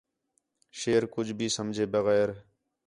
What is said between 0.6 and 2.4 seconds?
شیر کُج بھی سمجھے بغیر